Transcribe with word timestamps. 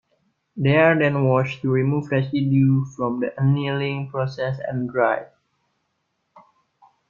They 0.57 0.77
are 0.77 0.97
then 0.97 1.25
washed 1.25 1.61
to 1.61 1.69
remove 1.69 2.09
residue 2.09 2.85
from 2.85 3.19
the 3.19 3.39
annealing 3.39 4.09
process 4.09 4.57
and 4.57 4.89
dried. 4.89 5.27